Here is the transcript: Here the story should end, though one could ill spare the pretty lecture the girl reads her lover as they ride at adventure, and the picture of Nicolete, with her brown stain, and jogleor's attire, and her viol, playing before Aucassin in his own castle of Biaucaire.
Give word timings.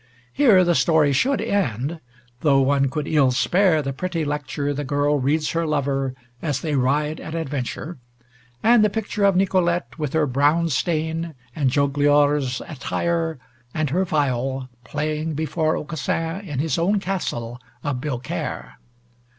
Here 0.33 0.63
the 0.63 0.73
story 0.73 1.13
should 1.13 1.41
end, 1.41 1.99
though 2.39 2.59
one 2.61 2.89
could 2.89 3.07
ill 3.07 3.29
spare 3.29 3.83
the 3.83 3.93
pretty 3.93 4.25
lecture 4.25 4.73
the 4.73 4.83
girl 4.83 5.19
reads 5.19 5.51
her 5.51 5.63
lover 5.67 6.15
as 6.41 6.59
they 6.59 6.73
ride 6.73 7.19
at 7.19 7.35
adventure, 7.35 7.99
and 8.63 8.83
the 8.83 8.89
picture 8.89 9.25
of 9.25 9.35
Nicolete, 9.35 9.99
with 9.99 10.13
her 10.13 10.25
brown 10.25 10.69
stain, 10.69 11.35
and 11.55 11.69
jogleor's 11.69 12.61
attire, 12.67 13.37
and 13.75 13.91
her 13.91 14.03
viol, 14.03 14.69
playing 14.83 15.35
before 15.35 15.77
Aucassin 15.77 16.39
in 16.47 16.57
his 16.57 16.79
own 16.79 16.99
castle 16.99 17.61
of 17.83 18.01
Biaucaire. 18.01 18.77